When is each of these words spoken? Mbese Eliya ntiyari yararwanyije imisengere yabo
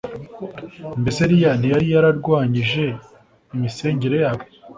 Mbese 0.99 1.17
Eliya 1.25 1.51
ntiyari 1.59 1.87
yararwanyije 1.93 2.83
imisengere 3.55 4.15
yabo 4.23 4.43